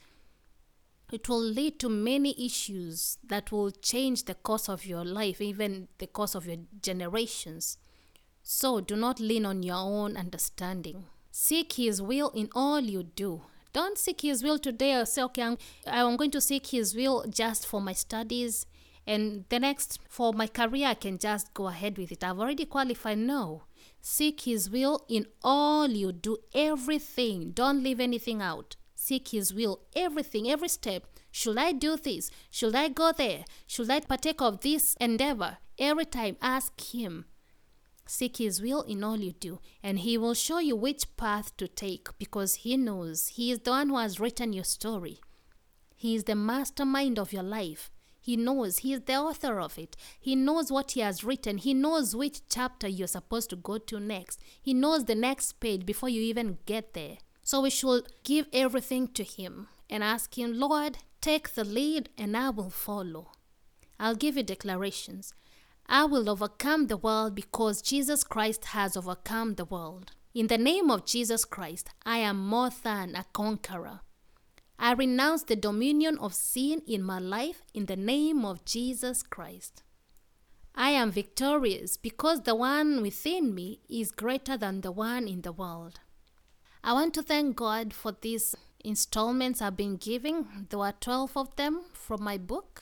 It 1.11 1.29
will 1.29 1.41
lead 1.41 1.79
to 1.79 1.87
many 1.89 2.35
issues 2.37 3.17
that 3.23 3.49
will 3.51 3.71
change 3.71 4.25
the 4.25 4.35
course 4.35 4.67
of 4.67 4.85
your 4.85 5.05
life, 5.05 5.39
even 5.39 5.87
the 5.99 6.07
course 6.07 6.35
of 6.35 6.45
your 6.45 6.57
generations. 6.81 7.77
So 8.43 8.81
do 8.81 8.95
not 8.95 9.19
lean 9.19 9.45
on 9.45 9.63
your 9.63 9.77
own 9.77 10.17
understanding. 10.17 11.05
Seek 11.31 11.73
His 11.73 12.01
will 12.01 12.29
in 12.31 12.49
all 12.53 12.81
you 12.81 13.03
do. 13.03 13.43
Don't 13.71 13.97
seek 13.97 14.21
His 14.21 14.43
will 14.43 14.59
today 14.59 14.95
or 14.95 15.05
say, 15.05 15.21
okay, 15.23 15.43
I'm, 15.43 15.57
I'm 15.85 16.17
going 16.17 16.31
to 16.31 16.41
seek 16.41 16.67
His 16.67 16.93
will 16.93 17.25
just 17.29 17.65
for 17.65 17.79
my 17.79 17.93
studies. 17.93 18.65
And 19.05 19.45
the 19.47 19.59
next, 19.59 19.99
for 20.09 20.33
my 20.33 20.47
career, 20.47 20.87
I 20.87 20.95
can 20.95 21.17
just 21.17 21.53
go 21.53 21.67
ahead 21.67 21.97
with 21.97 22.11
it. 22.11 22.23
I've 22.23 22.39
already 22.39 22.65
qualified. 22.65 23.19
No. 23.19 23.63
Seek 24.01 24.41
His 24.41 24.69
will 24.69 25.05
in 25.07 25.25
all 25.41 25.87
you 25.87 26.11
do, 26.11 26.37
everything. 26.53 27.51
Don't 27.51 27.81
leave 27.81 28.01
anything 28.01 28.41
out. 28.41 28.75
Seek 29.07 29.29
His 29.29 29.53
will, 29.53 29.79
everything, 29.95 30.51
every 30.51 30.67
step. 30.67 31.07
Should 31.31 31.57
I 31.57 31.71
do 31.71 31.95
this? 31.95 32.29
Should 32.51 32.75
I 32.75 32.89
go 32.89 33.13
there? 33.13 33.45
Should 33.65 33.89
I 33.89 34.01
partake 34.01 34.41
of 34.41 34.59
this 34.59 34.97
endeavor? 34.99 35.59
Every 35.79 36.03
time, 36.03 36.35
ask 36.41 36.73
Him. 36.93 37.23
Seek 38.05 38.35
His 38.35 38.61
will 38.61 38.81
in 38.81 39.05
all 39.05 39.15
you 39.15 39.31
do, 39.31 39.61
and 39.81 39.99
He 39.99 40.17
will 40.17 40.33
show 40.33 40.59
you 40.59 40.75
which 40.75 41.15
path 41.15 41.55
to 41.55 41.69
take 41.69 42.09
because 42.19 42.55
He 42.65 42.75
knows. 42.75 43.27
He 43.27 43.49
is 43.49 43.59
the 43.59 43.71
one 43.71 43.87
who 43.87 43.97
has 43.97 44.19
written 44.19 44.51
your 44.51 44.65
story. 44.65 45.19
He 45.95 46.13
is 46.13 46.25
the 46.25 46.35
mastermind 46.35 47.17
of 47.17 47.31
your 47.31 47.43
life. 47.43 47.89
He 48.19 48.35
knows. 48.35 48.79
He 48.79 48.91
is 48.91 49.03
the 49.03 49.15
author 49.15 49.61
of 49.61 49.77
it. 49.77 49.95
He 50.19 50.35
knows 50.35 50.69
what 50.69 50.91
He 50.91 50.99
has 50.99 51.23
written. 51.23 51.59
He 51.59 51.73
knows 51.73 52.13
which 52.13 52.41
chapter 52.49 52.89
you're 52.89 53.07
supposed 53.07 53.51
to 53.51 53.55
go 53.55 53.77
to 53.77 54.01
next. 54.01 54.41
He 54.61 54.73
knows 54.73 55.05
the 55.05 55.15
next 55.15 55.61
page 55.61 55.85
before 55.85 56.09
you 56.09 56.21
even 56.23 56.57
get 56.65 56.93
there. 56.93 57.19
So 57.47 57.61
we 57.61 57.69
should 57.69 58.09
give 58.25 58.47
everything 58.51 59.07
to 59.13 59.23
Him 59.23 59.69
and 59.89 60.03
ask 60.03 60.37
Him, 60.37 60.59
Lord, 60.59 60.97
take 61.21 61.53
the 61.53 61.63
lead 61.63 62.09
and 62.17 62.35
I 62.35 62.49
will 62.49 62.69
follow. 62.69 63.31
I'll 63.97 64.15
give 64.15 64.35
you 64.35 64.43
declarations. 64.43 65.33
I 65.87 66.03
will 66.03 66.29
overcome 66.29 66.87
the 66.87 66.97
world 66.97 67.35
because 67.35 67.81
Jesus 67.81 68.25
Christ 68.25 68.65
has 68.75 68.97
overcome 68.97 69.55
the 69.55 69.63
world. 69.63 70.11
In 70.33 70.47
the 70.47 70.57
name 70.57 70.91
of 70.91 71.05
Jesus 71.05 71.45
Christ, 71.45 71.87
I 72.05 72.17
am 72.17 72.37
more 72.37 72.69
than 72.83 73.15
a 73.15 73.23
conqueror. 73.31 74.01
I 74.77 74.91
renounce 74.91 75.43
the 75.43 75.55
dominion 75.55 76.17
of 76.17 76.33
sin 76.33 76.81
in 76.85 77.01
my 77.01 77.19
life 77.19 77.61
in 77.73 77.85
the 77.85 77.95
name 77.95 78.43
of 78.43 78.65
Jesus 78.65 79.23
Christ. 79.23 79.83
I 80.75 80.89
am 80.89 81.11
victorious 81.11 81.95
because 81.95 82.41
the 82.41 82.55
one 82.55 83.01
within 83.01 83.55
me 83.55 83.79
is 83.89 84.11
greater 84.11 84.57
than 84.57 84.81
the 84.81 84.91
one 84.91 85.29
in 85.29 85.43
the 85.43 85.53
world. 85.53 86.01
I 86.87 86.93
want 86.93 87.13
to 87.15 87.21
thank 87.21 87.57
God 87.57 87.93
for 87.93 88.15
these 88.21 88.55
installments 88.79 89.61
I've 89.61 89.75
been 89.75 89.97
giving. 89.97 90.47
There 90.69 90.79
were 90.79 90.93
12 90.97 91.35
of 91.35 91.53
them 91.57 91.81
from 91.91 92.23
my 92.23 92.37
book. 92.37 92.81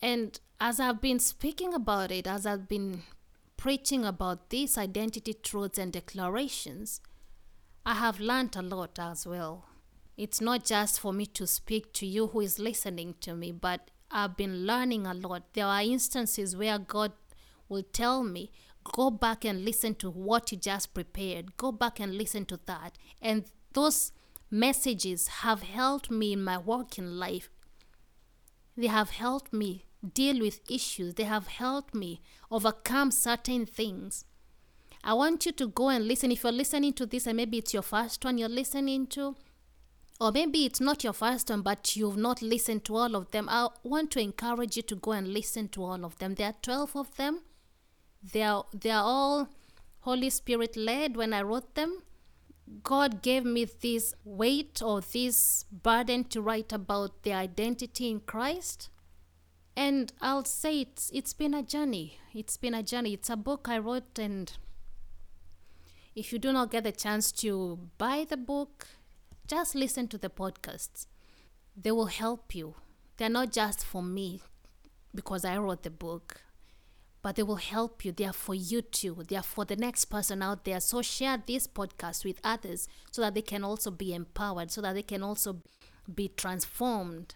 And 0.00 0.40
as 0.58 0.80
I've 0.80 1.02
been 1.02 1.18
speaking 1.18 1.74
about 1.74 2.10
it, 2.10 2.26
as 2.26 2.46
I've 2.46 2.66
been 2.66 3.02
preaching 3.58 4.06
about 4.06 4.48
these 4.48 4.78
identity 4.78 5.34
truths 5.34 5.76
and 5.76 5.92
declarations, 5.92 7.02
I 7.84 7.92
have 7.92 8.20
learned 8.20 8.56
a 8.56 8.62
lot 8.62 8.98
as 8.98 9.26
well. 9.26 9.66
It's 10.16 10.40
not 10.40 10.64
just 10.64 10.98
for 10.98 11.12
me 11.12 11.26
to 11.26 11.46
speak 11.46 11.92
to 11.94 12.06
you 12.06 12.28
who 12.28 12.40
is 12.40 12.58
listening 12.58 13.16
to 13.20 13.34
me, 13.34 13.52
but 13.52 13.90
I've 14.10 14.38
been 14.38 14.64
learning 14.64 15.06
a 15.06 15.12
lot. 15.12 15.52
There 15.52 15.66
are 15.66 15.82
instances 15.82 16.56
where 16.56 16.78
God 16.78 17.12
will 17.68 17.82
tell 17.82 18.24
me, 18.24 18.50
go 18.92 19.10
back 19.10 19.44
and 19.44 19.64
listen 19.64 19.94
to 19.96 20.10
what 20.10 20.52
you 20.52 20.58
just 20.58 20.94
prepared. 20.94 21.56
Go 21.56 21.72
back 21.72 22.00
and 22.00 22.16
listen 22.16 22.44
to 22.46 22.60
that. 22.66 22.96
And 23.20 23.44
those 23.72 24.12
messages 24.50 25.28
have 25.28 25.62
helped 25.62 26.10
me 26.10 26.32
in 26.32 26.44
my 26.44 26.58
walk 26.58 26.98
in 26.98 27.18
life. 27.18 27.50
They 28.76 28.88
have 28.88 29.10
helped 29.10 29.52
me 29.52 29.86
deal 30.12 30.40
with 30.40 30.60
issues. 30.70 31.14
They 31.14 31.24
have 31.24 31.46
helped 31.46 31.94
me 31.94 32.20
overcome 32.50 33.10
certain 33.10 33.66
things. 33.66 34.24
I 35.02 35.14
want 35.14 35.44
you 35.46 35.52
to 35.52 35.68
go 35.68 35.88
and 35.88 36.06
listen. 36.06 36.32
If 36.32 36.42
you're 36.44 36.52
listening 36.52 36.92
to 36.94 37.06
this 37.06 37.26
and 37.26 37.36
maybe 37.36 37.58
it's 37.58 37.74
your 37.74 37.82
first 37.82 38.24
one 38.24 38.38
you're 38.38 38.48
listening 38.48 39.06
to, 39.08 39.36
or 40.20 40.32
maybe 40.32 40.64
it's 40.64 40.80
not 40.80 41.04
your 41.04 41.12
first 41.12 41.50
one, 41.50 41.62
but 41.62 41.96
you've 41.96 42.16
not 42.16 42.40
listened 42.40 42.84
to 42.86 42.96
all 42.96 43.16
of 43.16 43.30
them, 43.30 43.48
I 43.48 43.68
want 43.82 44.10
to 44.12 44.20
encourage 44.20 44.76
you 44.76 44.82
to 44.84 44.96
go 44.96 45.12
and 45.12 45.28
listen 45.28 45.68
to 45.70 45.84
all 45.84 46.04
of 46.04 46.18
them. 46.18 46.34
There 46.34 46.48
are 46.48 46.54
12 46.62 46.96
of 46.96 47.16
them. 47.16 47.40
They 48.32 48.42
are, 48.42 48.64
they 48.72 48.90
are 48.90 49.02
all 49.02 49.48
Holy 50.00 50.30
Spirit 50.30 50.76
led 50.76 51.16
when 51.16 51.32
I 51.32 51.42
wrote 51.42 51.74
them. 51.74 52.02
God 52.82 53.22
gave 53.22 53.44
me 53.44 53.66
this 53.66 54.14
weight 54.24 54.80
or 54.82 55.00
this 55.00 55.64
burden 55.70 56.24
to 56.24 56.40
write 56.40 56.72
about 56.72 57.22
the 57.22 57.32
identity 57.34 58.10
in 58.10 58.20
Christ. 58.20 58.88
And 59.76 60.12
I'll 60.20 60.44
say 60.44 60.80
it's 60.80 61.10
it's 61.12 61.34
been 61.34 61.52
a 61.52 61.62
journey. 61.62 62.18
It's 62.32 62.56
been 62.56 62.74
a 62.74 62.82
journey. 62.82 63.12
It's 63.12 63.28
a 63.28 63.36
book 63.36 63.68
I 63.68 63.78
wrote 63.78 64.18
and 64.18 64.52
if 66.14 66.32
you 66.32 66.38
do 66.38 66.52
not 66.52 66.70
get 66.70 66.84
the 66.84 66.92
chance 66.92 67.32
to 67.32 67.78
buy 67.98 68.24
the 68.28 68.36
book, 68.36 68.86
just 69.48 69.74
listen 69.74 70.06
to 70.08 70.18
the 70.18 70.30
podcasts. 70.30 71.06
They 71.76 71.90
will 71.90 72.06
help 72.06 72.54
you. 72.54 72.76
They're 73.16 73.28
not 73.28 73.52
just 73.52 73.84
for 73.84 74.02
me 74.02 74.42
because 75.12 75.44
I 75.44 75.58
wrote 75.58 75.82
the 75.82 75.90
book, 75.90 76.42
but 77.24 77.36
they 77.36 77.42
will 77.42 77.56
help 77.56 78.04
you. 78.04 78.12
They 78.12 78.26
are 78.26 78.34
for 78.34 78.54
you 78.54 78.82
too. 78.82 79.24
They 79.26 79.36
are 79.36 79.42
for 79.42 79.64
the 79.64 79.76
next 79.76 80.04
person 80.04 80.42
out 80.42 80.66
there. 80.66 80.78
So 80.78 81.00
share 81.00 81.42
this 81.46 81.66
podcast 81.66 82.22
with 82.22 82.38
others 82.44 82.86
so 83.10 83.22
that 83.22 83.32
they 83.34 83.40
can 83.40 83.64
also 83.64 83.90
be 83.90 84.12
empowered, 84.12 84.70
so 84.70 84.82
that 84.82 84.92
they 84.92 85.02
can 85.02 85.22
also 85.22 85.62
be 86.14 86.28
transformed. 86.28 87.34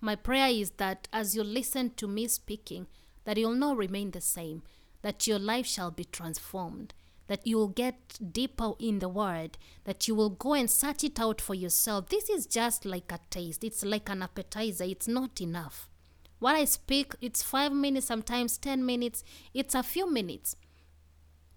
My 0.00 0.16
prayer 0.16 0.48
is 0.48 0.70
that 0.78 1.06
as 1.12 1.36
you 1.36 1.44
listen 1.44 1.90
to 1.90 2.08
me 2.08 2.26
speaking, 2.26 2.88
that 3.22 3.36
you'll 3.36 3.54
not 3.54 3.76
remain 3.76 4.10
the 4.10 4.20
same, 4.20 4.64
that 5.02 5.28
your 5.28 5.38
life 5.38 5.66
shall 5.66 5.92
be 5.92 6.04
transformed, 6.04 6.92
that 7.28 7.46
you 7.46 7.58
will 7.58 7.68
get 7.68 8.18
deeper 8.32 8.72
in 8.80 8.98
the 8.98 9.08
word, 9.08 9.56
that 9.84 10.08
you 10.08 10.16
will 10.16 10.30
go 10.30 10.54
and 10.54 10.68
search 10.68 11.04
it 11.04 11.20
out 11.20 11.40
for 11.40 11.54
yourself. 11.54 12.08
This 12.08 12.28
is 12.28 12.44
just 12.44 12.84
like 12.84 13.12
a 13.12 13.20
taste, 13.30 13.62
it's 13.62 13.84
like 13.84 14.08
an 14.08 14.24
appetizer, 14.24 14.82
it's 14.82 15.06
not 15.06 15.40
enough. 15.40 15.88
What 16.38 16.54
I 16.54 16.64
speak, 16.64 17.14
it's 17.20 17.42
five 17.42 17.72
minutes, 17.72 18.06
sometimes 18.06 18.58
10 18.58 18.84
minutes, 18.84 19.24
it's 19.54 19.74
a 19.74 19.82
few 19.82 20.10
minutes. 20.10 20.56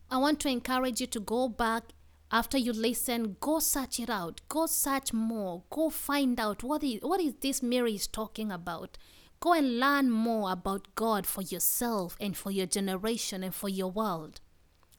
I 0.09 0.17
want 0.17 0.39
to 0.41 0.49
encourage 0.49 1.01
you 1.01 1.07
to 1.07 1.19
go 1.19 1.49
back 1.49 1.83
after 2.31 2.57
you 2.57 2.73
listen, 2.73 3.37
go 3.39 3.59
search 3.59 3.99
it 3.99 4.09
out. 4.09 4.41
Go 4.49 4.67
search 4.67 5.13
more. 5.13 5.63
Go 5.71 5.89
find 5.89 6.39
out 6.39 6.63
what 6.63 6.83
is 6.83 6.99
what 7.01 7.19
is 7.19 7.33
this 7.41 7.63
Mary 7.63 7.95
is 7.95 8.07
talking 8.07 8.51
about. 8.51 8.97
Go 9.39 9.53
and 9.53 9.79
learn 9.79 10.11
more 10.11 10.51
about 10.51 10.93
God 10.95 11.25
for 11.25 11.41
yourself 11.41 12.15
and 12.19 12.37
for 12.37 12.51
your 12.51 12.67
generation 12.67 13.43
and 13.43 13.55
for 13.55 13.69
your 13.69 13.89
world. 13.89 14.41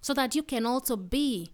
So 0.01 0.13
that 0.15 0.35
you 0.35 0.43
can 0.43 0.67
also 0.67 0.97
be 0.97 1.53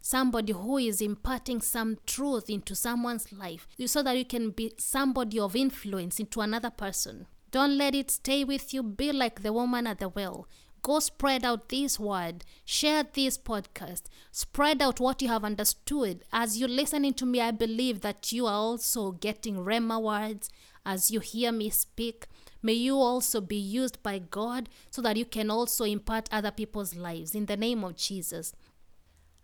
somebody 0.00 0.52
who 0.52 0.78
is 0.78 1.02
imparting 1.02 1.60
some 1.60 1.98
truth 2.06 2.48
into 2.48 2.74
someone's 2.74 3.32
life. 3.32 3.68
So 3.84 4.02
that 4.04 4.16
you 4.16 4.24
can 4.24 4.50
be 4.50 4.72
somebody 4.78 5.38
of 5.38 5.54
influence 5.54 6.20
into 6.20 6.40
another 6.40 6.70
person. 6.70 7.26
Don't 7.52 7.76
let 7.76 7.94
it 7.94 8.10
stay 8.10 8.44
with 8.44 8.72
you. 8.72 8.82
Be 8.82 9.12
like 9.12 9.42
the 9.42 9.52
woman 9.52 9.86
at 9.86 9.98
the 9.98 10.08
well. 10.08 10.48
Go 10.82 10.98
spread 10.98 11.44
out 11.44 11.68
this 11.68 12.00
word. 12.00 12.44
Share 12.64 13.04
this 13.04 13.38
podcast. 13.38 14.04
Spread 14.32 14.82
out 14.82 14.98
what 14.98 15.22
you 15.22 15.28
have 15.28 15.44
understood. 15.44 16.24
As 16.32 16.58
you're 16.58 16.68
listening 16.68 17.14
to 17.14 17.26
me, 17.26 17.40
I 17.40 17.50
believe 17.52 18.00
that 18.00 18.32
you 18.32 18.46
are 18.46 18.54
also 18.54 19.12
getting 19.12 19.56
Rhema 19.56 20.02
words 20.02 20.50
as 20.84 21.10
you 21.10 21.20
hear 21.20 21.52
me 21.52 21.70
speak. 21.70 22.26
May 22.62 22.72
you 22.72 22.96
also 22.96 23.40
be 23.40 23.56
used 23.56 24.02
by 24.02 24.18
God 24.18 24.68
so 24.90 25.02
that 25.02 25.16
you 25.16 25.26
can 25.26 25.50
also 25.50 25.84
impart 25.84 26.28
other 26.32 26.50
people's 26.50 26.96
lives 26.96 27.34
in 27.34 27.46
the 27.46 27.56
name 27.56 27.84
of 27.84 27.96
Jesus. 27.96 28.54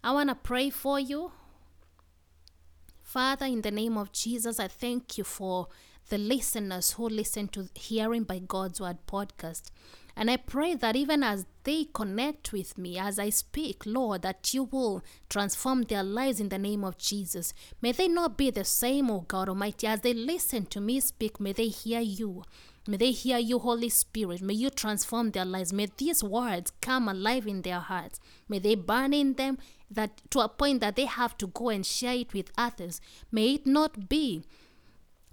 I 0.02 0.12
want 0.12 0.30
to 0.30 0.34
pray 0.34 0.70
for 0.70 0.98
you. 0.98 1.32
Father, 3.02 3.46
in 3.46 3.62
the 3.62 3.70
name 3.70 3.96
of 3.96 4.12
Jesus, 4.12 4.58
I 4.58 4.68
thank 4.68 5.18
you 5.18 5.24
for 5.24 5.68
the 6.08 6.18
listeners 6.18 6.92
who 6.92 7.08
listen 7.08 7.48
to 7.48 7.68
Hearing 7.74 8.24
by 8.24 8.38
God's 8.38 8.80
Word 8.80 8.98
podcast. 9.06 9.70
And 10.16 10.30
I 10.30 10.36
pray 10.36 10.74
that 10.74 10.96
even 10.96 11.22
as 11.22 11.46
they 11.62 11.84
connect 11.94 12.52
with 12.52 12.76
me 12.76 12.98
as 12.98 13.20
I 13.20 13.30
speak, 13.30 13.86
Lord, 13.86 14.22
that 14.22 14.52
you 14.52 14.64
will 14.64 15.04
transform 15.28 15.82
their 15.82 16.02
lives 16.02 16.40
in 16.40 16.48
the 16.48 16.58
name 16.58 16.82
of 16.82 16.98
Jesus. 16.98 17.54
May 17.80 17.92
they 17.92 18.08
not 18.08 18.36
be 18.36 18.50
the 18.50 18.64
same, 18.64 19.12
O 19.12 19.20
God 19.20 19.48
Almighty, 19.48 19.86
as 19.86 20.00
they 20.00 20.14
listen 20.14 20.66
to 20.66 20.80
me 20.80 20.98
speak, 20.98 21.38
may 21.38 21.52
they 21.52 21.68
hear 21.68 22.00
you. 22.00 22.42
May 22.88 22.96
they 22.96 23.12
hear 23.12 23.38
you, 23.38 23.60
Holy 23.60 23.90
Spirit. 23.90 24.42
May 24.42 24.54
you 24.54 24.70
transform 24.70 25.30
their 25.30 25.44
lives. 25.44 25.72
May 25.72 25.86
these 25.98 26.24
words 26.24 26.72
come 26.80 27.06
alive 27.06 27.46
in 27.46 27.62
their 27.62 27.80
hearts. 27.80 28.18
May 28.48 28.58
they 28.58 28.74
burn 28.74 29.12
in 29.12 29.34
them 29.34 29.58
that 29.90 30.22
to 30.30 30.40
a 30.40 30.48
point 30.48 30.80
that 30.80 30.96
they 30.96 31.04
have 31.04 31.36
to 31.38 31.46
go 31.48 31.68
and 31.68 31.86
share 31.86 32.14
it 32.14 32.32
with 32.32 32.50
others. 32.56 33.00
May 33.30 33.54
it 33.54 33.66
not 33.66 34.08
be 34.08 34.42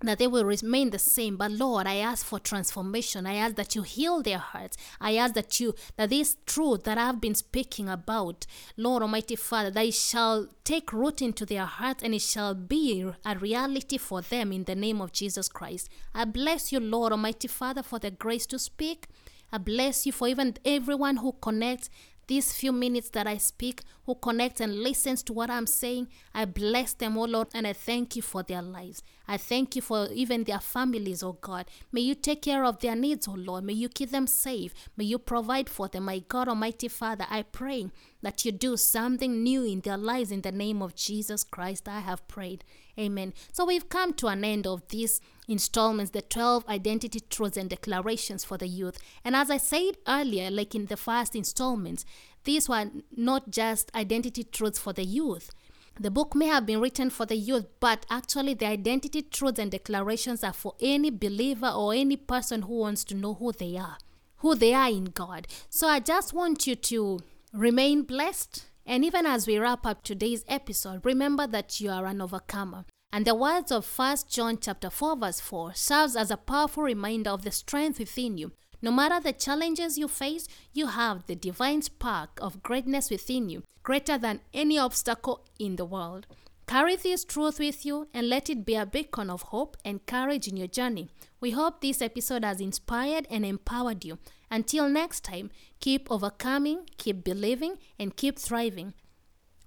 that 0.06 0.20
they 0.20 0.28
will 0.28 0.46
remain 0.46 0.90
the 0.90 1.00
same. 1.00 1.38
But 1.38 1.52
lord 1.52 1.88
i 1.88 1.96
ask 1.98 2.26
for 2.26 2.40
transformation. 2.40 3.26
I 3.26 3.36
ask 3.36 3.56
that 3.56 3.76
you 3.76 3.82
heal 3.82 4.22
their 4.22 4.38
hearts. 4.38 4.78
I 5.00 5.16
ask 5.16 5.34
that 5.34 5.60
you 5.60 5.76
that 5.98 6.10
this 6.10 6.38
truth 6.46 6.84
that 6.84 6.98
i've 6.98 7.22
been 7.22 7.36
speaking 7.36 7.90
about 7.90 8.46
lord 8.78 9.02
almighty 9.02 9.36
father 9.36 9.72
that 9.72 9.86
it 9.86 9.94
shall 9.94 10.48
take 10.64 10.94
root 10.94 11.22
into 11.22 11.46
their 11.46 11.66
hearts 11.66 12.04
and 12.04 12.14
it 12.14 12.22
shall 12.22 12.54
be 12.54 13.06
a 13.26 13.38
reality 13.38 13.98
for 13.98 14.22
them 14.22 14.52
in 14.52 14.64
the 14.66 14.76
name 14.76 15.02
of 15.02 15.12
jesus 15.12 15.48
christ. 15.48 15.90
I 16.14 16.26
bless 16.26 16.72
you 16.72 16.80
lord 16.80 17.12
almighty 17.12 17.48
father 17.48 17.84
for 17.84 18.00
the 18.00 18.12
grace 18.12 18.46
to 18.48 18.60
speak. 18.60 19.08
I 19.52 19.58
bless 19.58 20.06
you 20.06 20.12
for 20.12 20.28
even 20.28 20.56
everyone 20.66 21.18
who 21.18 21.34
connects 21.34 21.90
these 22.27 22.53
few 22.53 22.72
minutes 22.72 23.10
that 23.10 23.27
I 23.27 23.38
speak, 23.38 23.82
who 24.05 24.15
connects 24.15 24.62
and 24.62 24.79
listens 24.79 25.24
to 25.24 25.34
what 25.34 25.50
I'm 25.50 25.67
saying, 25.67 26.08
I 26.34 26.46
bless 26.46 26.94
them, 26.94 27.17
oh 27.17 27.25
Lord, 27.25 27.48
and 27.53 27.65
I 27.67 27.74
thank 27.74 28.15
you 28.15 28.22
for 28.22 28.44
their 28.44 28.62
lives. 28.62 29.01
I 29.27 29.38
thank 29.38 29.75
you 29.75 29.82
for 29.82 30.08
even 30.13 30.44
their 30.44 30.60
families, 30.60 31.24
oh 31.24 31.34
God. 31.34 31.65
May 31.91 32.01
you 32.01 32.15
take 32.15 32.44
care 32.44 32.63
of 32.63 32.79
their 32.79 32.96
needs, 32.96 33.27
oh 33.27 33.34
Lord. 33.34 33.63
May 33.63 33.74
you 33.74 33.89
keep 33.89 34.12
them 34.12 34.27
safe. 34.27 34.74
May 34.98 35.05
you 35.05 35.17
provide 35.17 35.70
for 35.70 35.88
them. 35.88 36.05
My 36.05 36.20
God, 36.20 36.48
Almighty 36.48 36.88
Father, 36.88 37.25
I 37.29 37.44
pray 37.44 37.89
that 38.22 38.46
you 38.46 38.51
do 38.51 38.77
something 38.77 39.44
new 39.44 39.63
in 39.63 39.82
their 39.82 39.98
lives 39.98 40.32
in 40.32 40.41
the 40.41 40.51
name 40.51 40.82
of 40.82 40.96
Jesus 40.96 41.44
Christ. 41.44 41.88
I 41.88 42.00
have 42.00 42.27
prayed. 42.27 42.63
Amen. 42.98 43.34
So 43.52 43.66
we've 43.66 43.90
come 43.90 44.14
to 44.14 44.28
an 44.28 44.44
end 44.46 44.66
of 44.66 44.88
these 44.88 45.20
installments, 45.48 46.12
the 46.12 46.22
12 46.22 46.68
identity 46.70 47.20
truths 47.20 47.58
and 47.58 47.70
declarations 47.70 48.46
for 48.46 48.58
the 48.58 48.68
youth. 48.68 48.98
And 49.24 49.36
as 49.36 49.50
I 49.50 49.58
said 49.58 49.98
earlier, 50.08 50.50
like 50.50 50.75
in 50.75 50.86
the 50.86 50.98
first 50.98 51.36
installments, 51.36 52.06
these 52.46 52.70
were 52.70 52.86
not 53.16 53.52
just 53.52 53.94
identity 53.96 54.44
truths 54.44 54.80
for 54.80 54.94
the 54.94 55.04
youth. 55.04 55.52
The 56.00 56.12
book 56.12 56.36
may 56.36 56.48
have 56.48 56.66
been 56.66 56.82
written 56.82 57.10
for 57.10 57.25
the 57.25 57.38
youth, 57.38 57.68
but 57.80 58.06
actually, 58.10 58.54
the 58.54 58.66
identity 58.66 59.22
truths 59.22 59.60
and 59.60 59.72
declarations 59.72 60.44
are 60.44 60.52
for 60.52 60.74
any 60.82 61.10
believer 61.10 61.70
or 61.70 61.94
any 61.94 62.18
person 62.18 62.64
who 62.64 62.80
wants 62.80 63.06
to 63.06 63.16
know 63.16 63.34
who 63.36 63.54
they 63.54 63.78
are, 63.78 63.98
who 64.38 64.56
they 64.56 64.74
are 64.74 64.90
in 64.90 65.06
God. 65.06 65.48
So 65.70 65.88
I 65.88 66.02
just 66.02 66.34
want 66.34 66.68
you 66.68 66.75
to 66.75 67.22
remain 67.53 68.03
blessed. 68.03 68.66
And 68.86 69.04
even 69.04 69.26
as 69.26 69.48
we 69.48 69.58
wrap 69.58 69.86
up 69.86 70.04
today's 70.04 70.46
episode, 70.48 71.02
remember 71.04 71.48
that 71.48 71.80
you 71.80 71.90
are 71.90 72.06
an 72.06 72.22
overcomer. 72.22 72.86
And 73.12 73.26
the 73.26 73.36
words 73.36 73.72
of 73.72 73.86
1 73.86 74.18
John 74.30 74.58
chapter 74.60 74.90
4 74.90 75.18
verse 75.18 75.40
4 75.40 75.74
serves 75.74 76.16
as 76.16 76.32
a 76.32 76.38
powerful 76.38 76.84
reminder 76.84 77.30
of 77.30 77.44
the 77.44 77.52
strength 77.52 78.00
within 78.00 78.38
you 78.38 78.52
no 78.86 78.92
matter 78.92 79.20
the 79.20 79.34
challenges 79.34 79.98
you 79.98 80.08
face, 80.08 80.48
you 80.72 80.86
have 80.86 81.26
the 81.26 81.36
divine 81.36 81.82
spark 81.82 82.38
of 82.40 82.62
greatness 82.62 83.10
within 83.10 83.50
you, 83.50 83.64
greater 83.82 84.16
than 84.16 84.42
any 84.54 84.78
obstacle 84.78 85.44
in 85.58 85.76
the 85.76 85.86
world. 85.86 86.28
Carry 86.68 86.96
this 86.96 87.26
truth 87.26 87.60
with 87.60 87.84
you 87.84 88.08
and 88.14 88.30
let 88.30 88.48
it 88.48 88.64
be 88.64 88.76
a 88.76 88.86
beacon 88.86 89.32
of 89.32 89.42
hope 89.44 89.76
and 89.84 90.06
courage 90.06 90.48
in 90.48 90.56
your 90.56 90.68
journey. 90.68 91.10
We 91.40 91.50
hope 91.50 91.82
this 91.82 92.00
episode 92.00 92.44
has 92.44 92.62
inspired 92.62 93.26
and 93.30 93.44
empowered 93.44 94.06
you. 94.06 94.20
Until 94.55 94.87
next 94.87 95.25
time, 95.25 95.51
keep 95.81 96.09
overcoming, 96.09 96.87
keep 96.98 97.25
believing, 97.25 97.75
and 98.00 98.15
keep 98.15 98.39
thriving. 98.39 98.94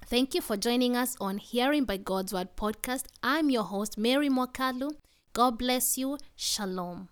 Thank 0.07 0.35
you 0.35 0.41
for 0.41 0.57
joining 0.57 0.97
us 0.97 1.15
on 1.21 1.37
Hearing 1.37 1.85
by 1.85 1.99
God's 1.99 2.33
Word 2.33 2.57
podcast. 2.57 3.05
I'm 3.23 3.51
your 3.51 3.65
host, 3.65 3.99
Mary 3.99 4.31
Mwakalu. 4.31 4.93
God 5.35 5.59
bless 5.59 5.99
you. 5.99 6.17
Shalom. 6.37 7.11